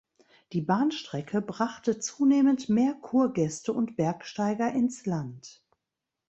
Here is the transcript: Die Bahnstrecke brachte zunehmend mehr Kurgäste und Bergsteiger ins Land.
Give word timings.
Die 0.53 0.61
Bahnstrecke 0.61 1.41
brachte 1.43 1.99
zunehmend 1.99 2.69
mehr 2.69 2.95
Kurgäste 2.95 3.71
und 3.71 3.97
Bergsteiger 3.97 4.71
ins 4.71 5.05
Land. 5.05 5.63